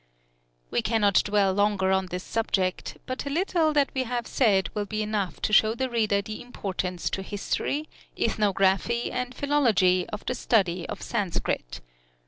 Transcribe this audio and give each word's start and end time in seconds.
We 0.71 0.81
cannot 0.81 1.21
dwell 1.25 1.53
longer 1.53 1.91
on 1.91 2.07
this 2.07 2.23
subject, 2.23 2.97
but 3.05 3.19
the 3.19 3.29
little 3.29 3.71
that 3.73 3.91
we 3.93 4.05
have 4.05 4.25
said 4.25 4.71
will 4.73 4.87
be 4.87 5.03
enough 5.03 5.39
to 5.43 5.53
show 5.53 5.75
the 5.75 5.91
reader 5.91 6.23
the 6.23 6.41
importance 6.41 7.07
to 7.11 7.21
history, 7.21 7.87
ethnography, 8.17 9.11
and 9.11 9.35
philology, 9.35 10.09
of 10.09 10.25
the 10.25 10.33
study 10.33 10.89
of 10.89 11.03
Sanskrit. 11.03 11.81